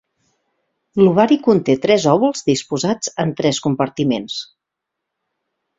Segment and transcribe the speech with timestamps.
[1.01, 4.41] L'ovari conté tres òvuls disposats en tres compartiments.